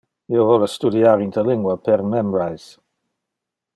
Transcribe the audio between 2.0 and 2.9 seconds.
Memrise